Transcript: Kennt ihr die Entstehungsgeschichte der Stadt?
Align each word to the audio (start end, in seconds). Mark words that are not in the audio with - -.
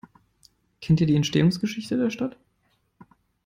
Kennt 0.81 0.99
ihr 0.99 1.05
die 1.05 1.15
Entstehungsgeschichte 1.15 1.95
der 1.95 2.09
Stadt? 2.09 2.35